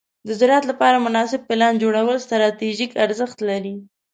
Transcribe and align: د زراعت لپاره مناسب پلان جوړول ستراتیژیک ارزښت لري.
د 0.27 0.29
زراعت 0.39 0.63
لپاره 0.71 1.03
مناسب 1.05 1.41
پلان 1.49 1.73
جوړول 1.83 2.17
ستراتیژیک 2.25 2.91
ارزښت 3.05 3.37
لري. 3.49 3.75